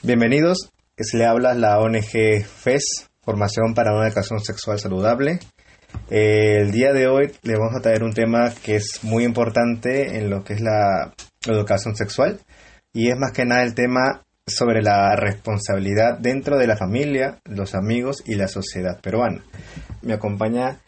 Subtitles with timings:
[0.00, 5.40] Bienvenidos, se le habla la ONG FES, Formación para una Educación Sexual Saludable.
[6.08, 10.16] Eh, el día de hoy le vamos a traer un tema que es muy importante
[10.16, 11.12] en lo que es la
[11.44, 12.38] educación sexual
[12.92, 17.74] y es más que nada el tema sobre la responsabilidad dentro de la familia, los
[17.74, 19.42] amigos y la sociedad peruana.
[20.02, 20.78] Me acompaña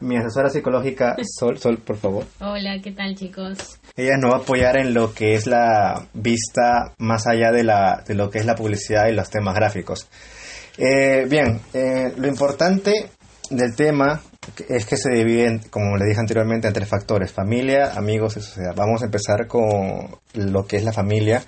[0.00, 2.24] mi asesora psicológica, Sol, Sol, por favor.
[2.40, 3.58] Hola, ¿qué tal chicos?
[3.96, 8.02] Ella nos va a apoyar en lo que es la vista más allá de, la,
[8.06, 10.08] de lo que es la publicidad y los temas gráficos.
[10.76, 13.10] Eh, bien, eh, lo importante
[13.50, 14.20] del tema
[14.68, 18.74] es que se divide, como le dije anteriormente, en tres factores, familia, amigos y sociedad.
[18.74, 21.42] Vamos a empezar con lo que es la familia,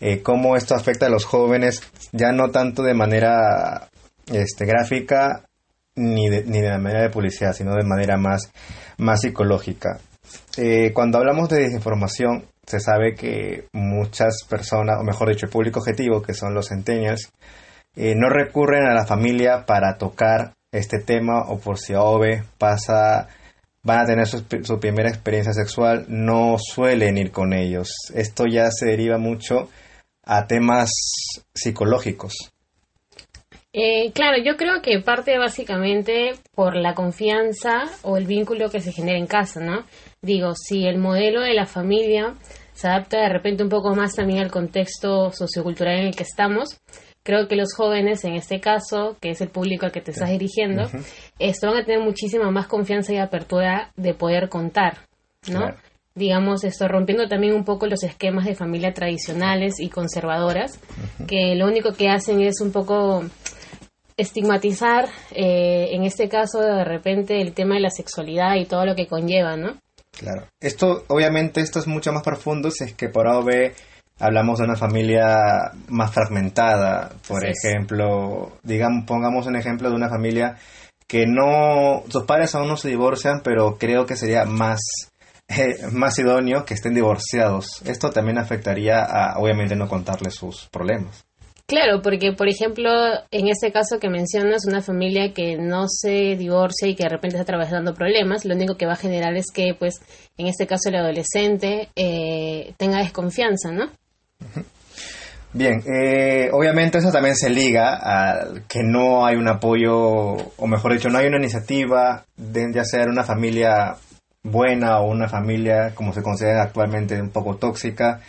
[0.00, 3.88] eh, cómo esto afecta a los jóvenes, ya no tanto de manera
[4.26, 5.44] este, gráfica
[5.96, 8.50] ni de, ni de manera de publicidad, sino de manera más,
[8.98, 9.98] más psicológica.
[10.56, 15.80] Eh, cuando hablamos de desinformación, se sabe que muchas personas, o mejor dicho, el público
[15.80, 17.32] objetivo, que son los centennials,
[17.96, 23.28] eh, no recurren a la familia para tocar este tema o por si OVE pasa,
[23.82, 27.92] van a tener su, su, primera experiencia sexual, no suelen ir con ellos.
[28.14, 29.68] Esto ya se deriva mucho
[30.24, 30.90] a temas
[31.54, 32.51] psicológicos.
[33.74, 38.92] Eh, claro, yo creo que parte básicamente por la confianza o el vínculo que se
[38.92, 39.84] genera en casa, ¿no?
[40.20, 42.34] Digo, si el modelo de la familia
[42.74, 46.80] se adapta de repente un poco más también al contexto sociocultural en el que estamos,
[47.22, 50.28] creo que los jóvenes, en este caso, que es el público al que te estás
[50.28, 51.04] dirigiendo, uh -huh.
[51.38, 54.98] esto van a tener muchísima más confianza y apertura de poder contar,
[55.50, 55.60] ¿no?
[55.60, 55.76] Claro.
[56.14, 61.26] Digamos, esto rompiendo también un poco los esquemas de familia tradicionales y conservadoras, uh -huh.
[61.26, 63.24] que lo único que hacen es un poco
[64.22, 68.94] estigmatizar, eh, en este caso, de repente, el tema de la sexualidad y todo lo
[68.94, 69.78] que conlleva, ¿no?
[70.16, 70.46] Claro.
[70.60, 73.72] Esto, obviamente, esto es mucho más profundo si es que por AOB
[74.18, 75.38] hablamos de una familia
[75.88, 77.12] más fragmentada.
[77.26, 78.60] Por Así ejemplo, es.
[78.62, 80.56] digamos, pongamos un ejemplo de una familia
[81.06, 84.80] que no, sus padres aún no se divorcian, pero creo que sería más,
[85.48, 87.82] eh, más idóneo que estén divorciados.
[87.84, 91.24] Esto también afectaría a, obviamente, no contarles sus problemas.
[91.66, 92.90] Claro, porque por ejemplo,
[93.30, 97.36] en este caso que mencionas, una familia que no se divorcia y que de repente
[97.36, 100.00] está atravesando problemas, lo único que va a generar es que, pues,
[100.36, 103.90] en este caso el adolescente eh, tenga desconfianza, ¿no?
[105.54, 110.94] Bien, eh, obviamente eso también se liga a que no hay un apoyo, o mejor
[110.94, 113.96] dicho, no hay una iniciativa de ya una familia
[114.42, 118.20] buena o una familia, como se considera actualmente, un poco tóxica,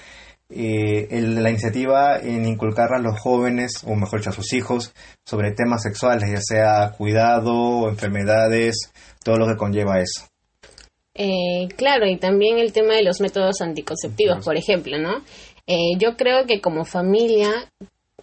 [0.50, 4.94] eh, el, la iniciativa en inculcar a los jóvenes, o mejor dicho, a sus hijos,
[5.26, 8.92] sobre temas sexuales, ya sea cuidado, enfermedades,
[9.24, 10.28] todo lo que conlleva eso.
[11.16, 15.24] Eh, claro, y también el tema de los métodos anticonceptivos, por ejemplo, ¿no?
[15.68, 17.72] Eh, yo creo que como familia,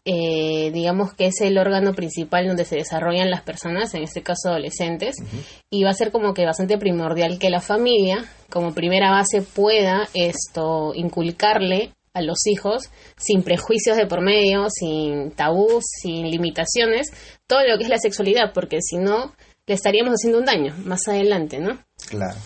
[0.04, 4.48] eh, digamos que es el órgano principal donde se desarrollan las personas, en este caso
[4.48, 5.62] adolescentes, uh -huh.
[5.70, 10.08] y va a ser como que bastante primordial que la familia, como primera base, pueda
[10.12, 17.08] esto inculcarle a los hijos sin prejuicios de por medio, sin tabús, sin limitaciones,
[17.46, 19.34] todo lo que es la sexualidad, porque si no,
[19.66, 21.84] le estaríamos haciendo un daño más adelante, ¿no?
[22.08, 22.36] Claro.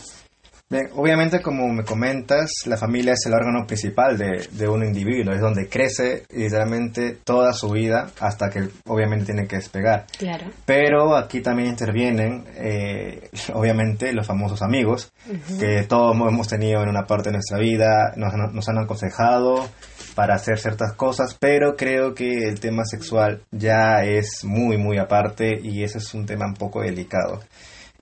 [0.70, 5.34] Bien, obviamente, como me comentas, la familia es el órgano principal de, de, un individuo,
[5.34, 10.06] es donde crece literalmente toda su vida hasta que obviamente tiene que despegar.
[10.18, 10.46] Claro.
[10.64, 15.58] Pero aquí también intervienen, eh, obviamente, los famosos amigos, uh -huh.
[15.60, 19.68] que todos hemos tenido en una parte de nuestra vida, nos, nos han aconsejado
[20.14, 25.60] para hacer ciertas cosas, pero creo que el tema sexual ya es muy, muy aparte
[25.62, 27.40] y ese es un tema un poco delicado.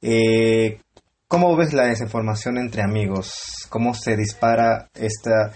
[0.00, 0.78] Eh,
[1.32, 3.32] ¿Cómo ves la desinformación entre amigos?
[3.70, 5.50] ¿Cómo se dispara esta,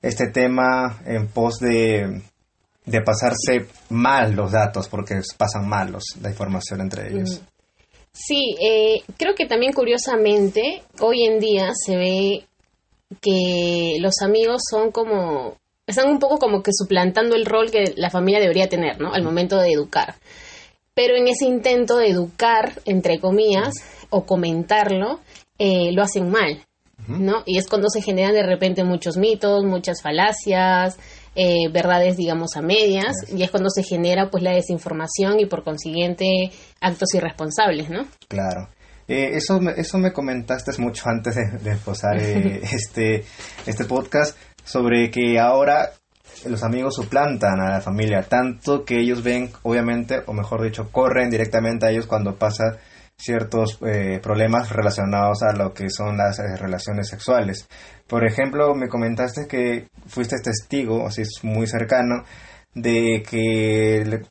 [0.00, 2.22] este tema en pos de,
[2.84, 7.42] de pasarse mal los datos, porque pasan mal los, la información entre ellos?
[8.12, 12.44] Sí, eh, creo que también curiosamente hoy en día se ve
[13.20, 18.10] que los amigos son como, están un poco como que suplantando el rol que la
[18.10, 19.12] familia debería tener, ¿no?
[19.12, 20.14] Al momento de educar.
[20.94, 23.74] Pero en ese intento de educar, entre comillas,
[24.10, 25.20] o comentarlo,
[25.58, 26.64] eh, lo hacen mal,
[27.06, 27.42] ¿no?
[27.46, 30.98] Y es cuando se generan de repente muchos mitos, muchas falacias,
[31.34, 35.62] eh, verdades, digamos, a medias, y es cuando se genera pues la desinformación y por
[35.62, 36.50] consiguiente
[36.80, 38.06] actos irresponsables, ¿no?
[38.28, 38.68] Claro.
[39.06, 43.24] Eh, eso, me, eso me comentaste mucho antes de, de empezar eh, este,
[43.66, 45.90] este podcast sobre que ahora
[46.46, 51.30] los amigos suplantan a la familia, tanto que ellos ven, obviamente, o mejor dicho, corren
[51.30, 52.78] directamente a ellos cuando pasa
[53.18, 57.68] ciertos eh, problemas relacionados a lo que son las eh, relaciones sexuales.
[58.06, 62.24] Por ejemplo, me comentaste que fuiste testigo, así es muy cercano,
[62.74, 64.22] de que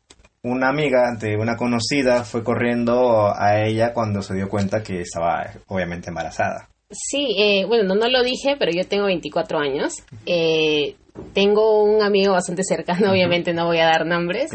[0.44, 5.52] una amiga de una conocida fue corriendo a ella cuando se dio cuenta que estaba
[5.68, 6.70] obviamente embarazada.
[6.90, 9.94] Sí, eh, bueno, no, lo dije, pero yo tengo 24 años.
[10.26, 10.96] Eh,
[11.34, 14.52] tengo un amigo bastante cercano, obviamente no voy a dar nombres,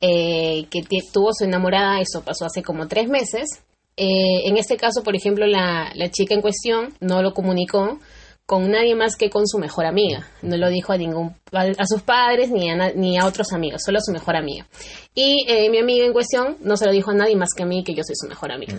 [0.00, 0.80] eh, que
[1.12, 3.62] tuvo su enamorada, eso pasó hace como tres meses.
[3.96, 7.98] En este caso, por ejemplo, la, chica en cuestión no lo comunicó
[8.44, 10.28] con nadie más que con su mejor amiga.
[10.42, 13.98] No lo dijo a ningún a sus padres ni a, ni a otros amigos, solo
[13.98, 14.66] a su mejor amiga.
[15.14, 17.82] Y mi amiga en cuestión no se lo dijo a nadie más que a mí,
[17.82, 18.78] que yo soy su mejor amiga.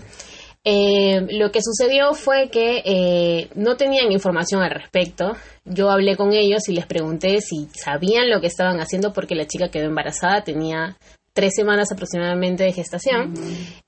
[0.69, 5.38] Eh, lo que sucedió fue que eh, no tenían información al respecto.
[5.64, 9.48] Yo hablé con ellos y les pregunté si sabían lo que estaban haciendo porque la
[9.48, 10.98] chica quedó embarazada, tenía
[11.38, 13.31] tres semanas aproximadamente de gestación.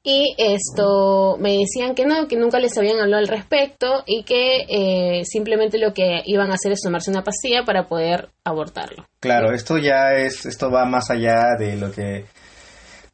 [0.04, 4.66] Y esto me decían que no, que nunca les habían hablado al respecto y que
[4.70, 9.08] eh, simplemente lo que iban a hacer es tomarse una pastilla para poder abortarlo.
[9.20, 12.26] Claro, esto ya es, esto va más allá de lo que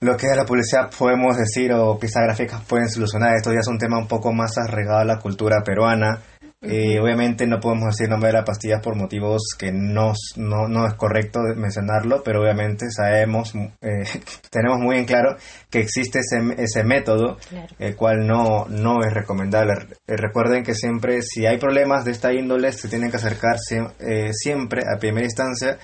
[0.02, 3.38] lo que de la publicidad podemos decir o pistas gráficas pueden solucionar.
[3.38, 6.22] Esto ya es un tema un poco más arraigado a la cultura peruana.
[6.68, 10.94] Eh, obviamente no podemos decir nombre de la pastilla por motivos que no, no, es
[10.96, 14.04] correcto mencionarlo, pero obviamente sabemos, eh,
[14.50, 15.38] tenemos muy en claro
[15.70, 17.38] que existe ese, ese método,
[17.80, 19.74] el cual no, no es recomendable.
[20.08, 23.58] Eh, recuerden que siempre, si hay problemas de esta índole, se tienen que acercar
[24.32, 25.78] siempre a primera instancia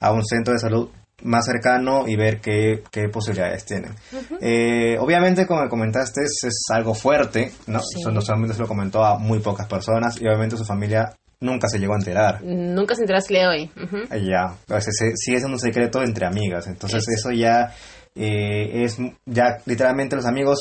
[0.00, 0.90] a un centro de salud
[1.22, 3.94] más cercano y ver qué, qué posibilidades tienen.
[4.40, 7.80] Eh, obviamente, como me comentaste, es, algo fuerte, ¿no?
[8.20, 11.94] solamente se lo comentó a muy pocas personas y obviamente su familia nunca se llegó
[11.94, 12.42] a enterar.
[12.42, 13.70] Nunca se enteró de hoy.
[14.10, 17.72] Ya, pues sigue siendo un secreto entre amigas, entonces eso ya
[18.14, 20.58] eh, es, ya literalmente los amigos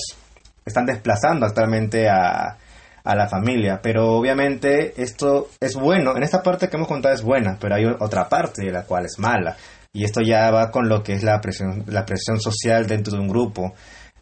[0.65, 2.57] están desplazando actualmente a,
[3.03, 3.79] a la familia.
[3.81, 7.85] Pero obviamente esto es bueno, en esta parte que hemos contado es buena, pero hay
[7.85, 9.55] otra parte de la cual es mala
[9.97, 13.19] y esto ya va con lo que es la presión, la presión social dentro de
[13.19, 13.73] un grupo.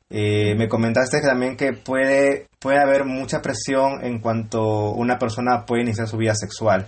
[0.10, 5.81] Eh, me comentaste también que puede, puede haber mucha presión en cuanto una persona puede
[5.81, 6.88] iniciar su vida sexual.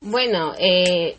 [0.00, 1.16] Bueno, eh,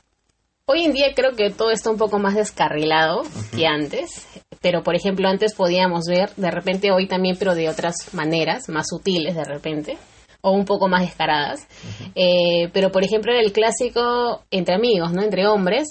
[0.65, 3.24] hoy en día creo que todo está un poco más descarrilado
[3.54, 4.25] que antes,
[4.62, 8.88] pero por ejemplo antes podíamos ver, de repente hoy también, pero de otras maneras, más
[8.88, 9.98] sutiles de repente,
[10.39, 11.68] o un poco más descaradas.
[12.16, 15.24] Eh, pero por ejemplo el clásico entre amigos, ¿no?
[15.24, 15.89] Entre hombres,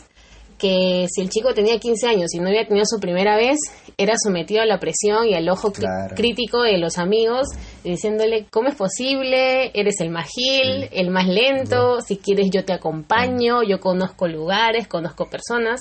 [0.62, 3.58] que si el chico tenía 15 años y no había tenido su primera vez,
[3.98, 5.72] era sometido a la presión y al ojo
[6.14, 7.48] crítico de los amigos,
[7.82, 9.72] diciéndole, ¿cómo es posible?
[9.74, 14.86] Eres el más gil, el más lento, si quieres yo te acompaño, yo conozco lugares,
[14.86, 15.80] conozco personas.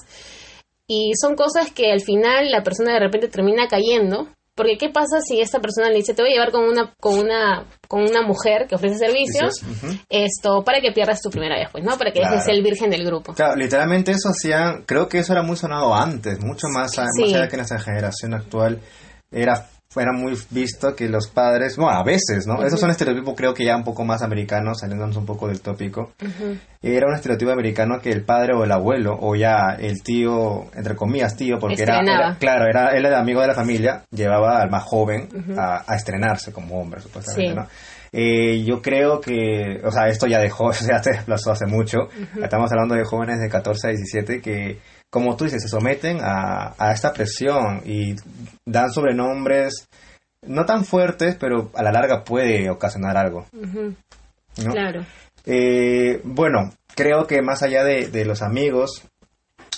[0.88, 5.21] Y son cosas que al final la persona de repente termina cayendo porque ¿qué pasa
[5.21, 8.21] si esta persona le dice, te voy a llevar con una, con una, con una
[8.21, 9.62] mujer que ofrece servicios,
[10.09, 11.98] esto, para que pierdas tu primera vez, pues, ¿no?
[11.98, 13.33] Para que dejes el virgen del grupo.
[13.33, 17.48] Claro, literalmente eso hacían, creo que eso era muy sonado antes, mucho más, más allá
[17.48, 18.81] que nuestra generación actual
[19.31, 22.63] era fuera muy visto que los padres, bueno, a veces, ¿no?
[22.63, 26.13] Esos son estereotipos creo que ya un poco más americanos, saliéndonos un poco del tópico.
[26.81, 30.95] Era un estereotipo americano que el padre o el abuelo, o ya el tío, entre
[30.95, 34.83] comillas tío, porque era, claro, era él era amigo de la familia, llevaba al más
[34.83, 37.67] joven a, estrenarse como hombre, supuestamente, ¿no?
[38.13, 42.10] Eh, yo creo que, o sea, esto ya dejó, ya se desplazó hace mucho.
[42.41, 44.80] Estamos hablando de jóvenes de 14 a 17 que
[45.12, 48.15] como tú dices, se someten a, esta presión y
[48.65, 49.89] dan sobrenombres
[50.41, 53.46] no tan fuertes, pero a la larga puede ocasionar algo.
[54.56, 55.06] Claro.
[55.46, 59.03] Eh, bueno, creo que más allá de, los amigos,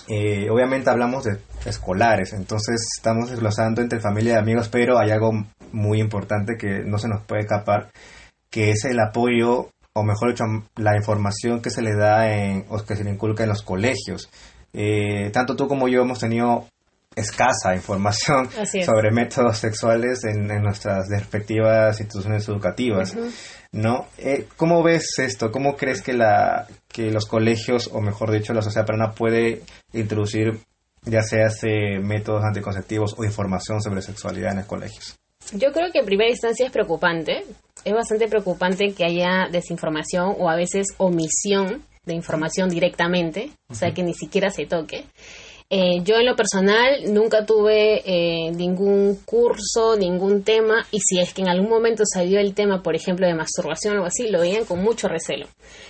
[0.08, 5.32] eh, obviamente hablamos de escolares, entonces estamos desglosando entre familia y amigos, pero hay algo
[5.74, 7.92] muy importante que no se nos puede escapar,
[8.50, 12.78] que es el apoyo, o mejor dicho, la información que se le da en, o
[12.84, 14.30] que se le inculca en los colegios.
[14.74, 16.66] Eh, tanto tú como yo hemos tenido
[17.16, 18.50] escasa información
[18.86, 23.16] sobre métodos sexuales en, nuestras respectivas instituciones educativas.
[23.72, 24.08] ¿no?
[24.18, 25.52] Eh, ¿Cómo ves esto?
[25.52, 29.64] ¿Cómo crees que, la, que los colegios, o mejor dicho, la sociedad peruana puede
[29.94, 30.60] introducir
[31.06, 31.50] ya sea
[32.02, 35.16] métodos anticonceptivos o información sobre sexualidad en los colegios?
[35.52, 37.44] Yo creo que en primera instancia es preocupante.
[37.86, 43.94] Es bastante preocupante que haya desinformación o a veces omisión de información directamente, o sea,
[43.94, 45.06] que ni siquiera se toque.
[45.70, 51.34] Eh, yo en lo personal nunca tuve eh, ningún curso, ningún tema, y si es
[51.34, 54.42] que en algún momento salió el tema, por ejemplo, de masturbación o algo así, lo
[54.42, 55.48] veían con mucho recelo.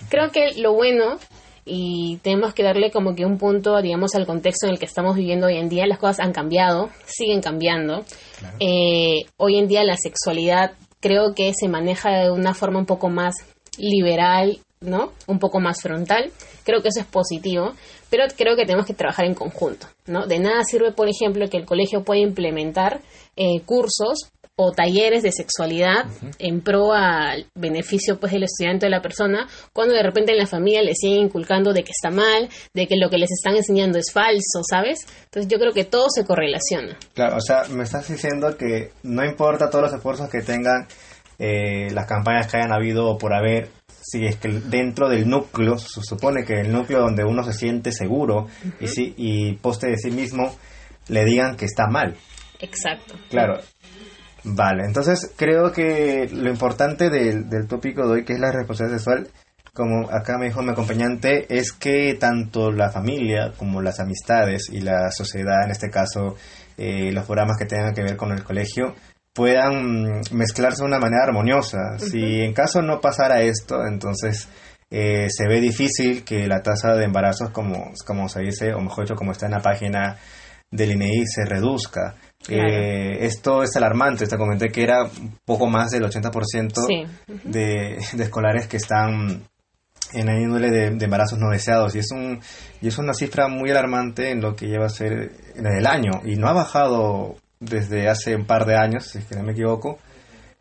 [0.10, 1.20] Creo que lo bueno,
[1.66, 5.16] y tenemos que darle como que un punto, digamos, al contexto en el que estamos
[5.16, 8.04] viviendo hoy en día, las cosas han cambiado, siguen cambiando.
[8.60, 13.10] Eh, hoy en día la sexualidad creo que se maneja de una forma un poco
[13.10, 13.36] más
[13.78, 15.12] liberal, ¿no?
[15.28, 16.32] Un poco más frontal.
[16.64, 17.74] Creo que eso es positivo,
[18.10, 20.26] pero creo que tenemos que trabajar en conjunto, ¿no?
[20.28, 23.02] De nada sirve, por ejemplo, que el colegio pueda implementar
[23.36, 26.06] eh, cursos o talleres de sexualidad
[26.38, 30.38] en pro al beneficio pues del estudiante o de la persona, cuando de repente en
[30.38, 33.56] la familia le siguen inculcando de que está mal, de que lo que les están
[33.56, 35.08] enseñando es falso, ¿sabes?
[35.26, 36.98] Entonces yo creo que todo se correlaciona.
[37.16, 40.88] Claro, o sea, me estás diciendo que no importa todos los esfuerzos que tengan
[41.40, 43.70] eh, las campañas que hayan habido o por haber,
[44.02, 47.92] si es que dentro del núcleo, se supone que el núcleo donde uno se siente
[47.92, 48.48] seguro
[48.80, 50.56] y, si, y poste de sí mismo,
[51.08, 52.16] le digan que está mal.
[52.60, 53.16] Exacto.
[53.30, 53.60] Claro.
[54.44, 58.98] Vale, entonces creo que lo importante del, del tópico de hoy, que es la responsabilidad
[58.98, 59.28] sexual,
[59.74, 64.82] como acá me dijo mi acompañante, es que tanto la familia como las amistades y
[64.82, 66.36] la sociedad, en este caso
[66.78, 68.94] eh, los programas que tengan que ver con el colegio,
[69.34, 71.98] puedan mezclarse de una manera armoniosa.
[71.98, 74.48] Si en caso no pasara esto, entonces
[74.92, 79.06] eh, se ve difícil que la tasa de embarazos, como, como se dice, o mejor
[79.06, 80.18] dicho, como está en la página
[80.70, 82.16] del INEI, se reduzca.
[82.50, 85.10] Eh, esto es alarmante, te comenté que era
[85.46, 87.08] poco más del 80%
[87.46, 89.44] de, de escolares que están
[90.12, 92.42] en el índole de, de, embarazos no deseados y es un
[92.82, 96.22] y es una cifra muy alarmante en lo que lleva a ser en el año
[96.26, 99.54] y no ha bajado desde hace un par de años si es que no me
[99.54, 99.98] equivoco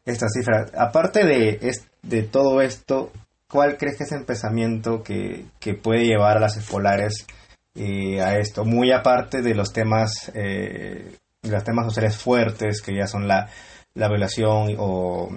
[0.04, 0.66] esta cifra.
[0.76, 1.58] Aparte de
[2.02, 3.10] de todo esto
[3.48, 7.26] cuál crees que es el pensamiento que, que puede llevar a las escolares
[7.74, 13.06] eh, a esto muy aparte de los temas eh, los temas sociales fuertes que ya
[13.06, 13.48] son la,
[13.94, 15.28] la violación o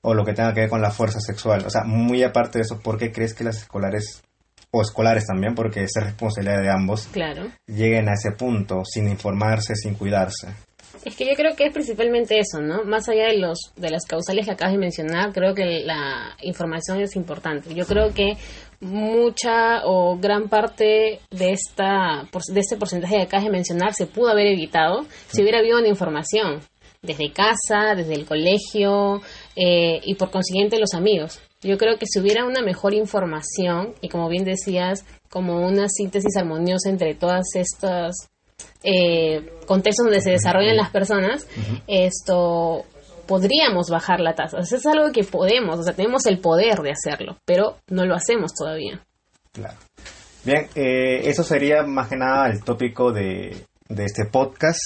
[0.00, 1.64] o lo que tenga que ver con la fuerza sexual.
[1.66, 4.22] O sea, muy aparte de eso, ¿por qué crees que las escolares,
[4.70, 7.50] o escolares también, porque es responsabilidad de ambos, claro.
[7.66, 10.48] lleguen a ese punto sin informarse, sin cuidarse?
[11.08, 12.84] Es que yo creo que es principalmente eso, ¿no?
[12.84, 17.00] Más allá de los de las causales que acabas de mencionar, creo que la información
[17.00, 17.74] es importante.
[17.74, 18.36] Yo creo que
[18.80, 24.28] mucha o gran parte de esta de este porcentaje que acabas de mencionar se pudo
[24.28, 26.60] haber evitado si hubiera habido una información
[27.00, 29.22] desde casa, desde el colegio
[29.56, 31.40] eh, y por consiguiente los amigos.
[31.62, 36.36] Yo creo que si hubiera una mejor información y como bien decías, como una síntesis
[36.36, 38.28] armoniosa entre todas estas
[38.82, 41.46] eh, contextos donde se desarrollan las personas,
[41.86, 42.84] esto
[43.26, 44.58] podríamos bajar la tasa.
[44.58, 48.52] es algo que podemos, o sea, tenemos el poder de hacerlo, pero no lo hacemos
[48.54, 49.00] todavía.
[49.52, 49.76] Claro.
[50.44, 53.54] Bien, eh, eso sería más que nada el tópico de,
[53.88, 54.80] de este podcast.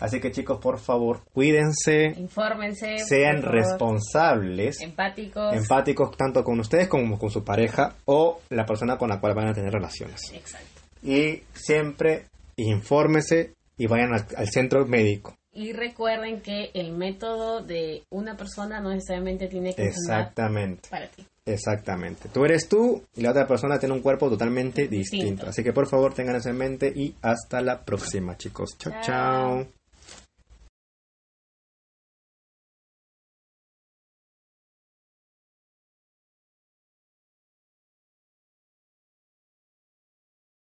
[0.00, 2.14] Así que chicos, por favor, cuídense.
[2.16, 2.98] Infórmense.
[2.98, 4.80] Sean responsables.
[4.80, 5.54] Empáticos.
[5.54, 9.48] Empáticos tanto con ustedes como con su pareja o la persona con la cual van
[9.48, 10.20] a tener relaciones.
[10.32, 10.80] Exacto.
[11.02, 12.26] Y siempre
[12.62, 15.34] infórmense y vayan al, al centro médico.
[15.52, 20.88] Y recuerden que el método de una persona no necesariamente tiene que Exactamente.
[20.88, 21.26] para ti.
[21.46, 22.28] Exactamente.
[22.28, 25.16] Tú eres tú y la otra persona tiene un cuerpo totalmente distinto.
[25.24, 25.46] Distinto.
[25.48, 28.76] Así que por favor tengan eso en mente y hasta la próxima, chicos.
[28.78, 29.02] Chao, Chao.
[29.02, 29.77] chao.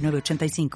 [0.00, 0.70] 906985.